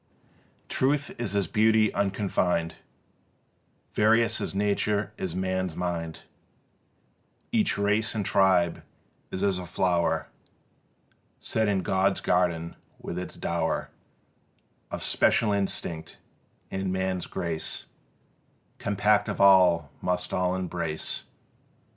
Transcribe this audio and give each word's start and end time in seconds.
Truth 0.67 1.11
is 1.19 1.35
as 1.35 1.45
Beauty 1.45 1.93
unconfined: 1.93 2.73
Various 3.93 4.41
as 4.41 4.55
Nature 4.55 5.13
is 5.15 5.35
man's 5.35 5.75
Mind: 5.75 6.23
Each 7.51 7.77
race 7.77 8.15
and 8.15 8.25
tribe 8.25 8.81
is 9.29 9.43
as 9.43 9.59
a 9.59 9.65
flower 9.67 10.27
Set 11.39 11.67
in 11.67 11.83
God's 11.83 12.19
garden 12.19 12.75
with 12.97 13.19
its 13.19 13.35
dower 13.35 13.91
Of 14.89 15.03
special 15.03 15.51
instinct; 15.53 16.17
and 16.71 16.91
man's 16.91 17.27
grace 17.27 17.85
Compact 18.79 19.29
of 19.29 19.39
all 19.39 19.91
must 20.01 20.33
all 20.33 20.55
embrace. 20.55 21.25